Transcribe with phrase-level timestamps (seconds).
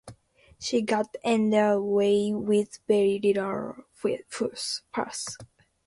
[0.57, 3.85] She got under weigh with very little
[4.27, 4.81] fuss.